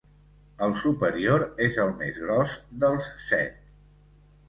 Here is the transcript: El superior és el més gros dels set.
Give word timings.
El 0.67 0.73
superior 0.83 1.45
és 1.67 1.79
el 1.85 1.93
més 2.01 2.19
gros 2.25 2.59
dels 2.87 3.15
set. 3.31 3.65